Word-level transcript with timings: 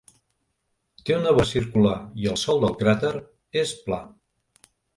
Té 1.09 1.15
una 1.17 1.33
vora 1.35 1.45
circular 1.49 1.93
i 2.23 2.27
el 2.33 2.41
sòl 2.47 2.65
del 2.65 2.75
cràter 2.81 3.15
és 3.65 3.77
pla. 3.87 4.05